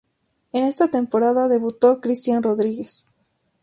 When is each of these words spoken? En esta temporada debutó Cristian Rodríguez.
En 0.51 0.63
esta 0.63 0.87
temporada 0.89 1.47
debutó 1.47 2.01
Cristian 2.01 2.41
Rodríguez. 2.41 3.05